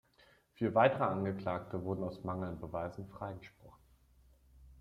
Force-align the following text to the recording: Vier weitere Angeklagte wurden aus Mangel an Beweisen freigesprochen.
Vier 0.55 0.73
weitere 0.73 1.03
Angeklagte 1.03 1.83
wurden 1.83 2.03
aus 2.03 2.23
Mangel 2.23 2.49
an 2.49 2.59
Beweisen 2.59 3.07
freigesprochen. 3.09 3.83